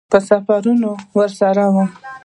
په 0.11 0.17
سفرونو 0.27 0.91
کې 0.99 1.05
ورسره 1.17 1.63
وم. 1.73 1.89